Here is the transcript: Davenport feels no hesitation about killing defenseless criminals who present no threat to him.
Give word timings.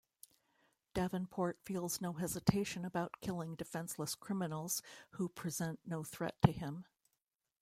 Davenport 0.95 1.59
feels 1.63 2.01
no 2.01 2.13
hesitation 2.13 2.85
about 2.85 3.21
killing 3.21 3.53
defenseless 3.53 4.15
criminals 4.15 4.81
who 5.11 5.29
present 5.29 5.79
no 5.85 6.03
threat 6.03 6.41
to 6.41 6.51
him. 6.51 6.85